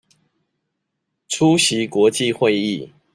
[1.27, 2.89] 出席國際會議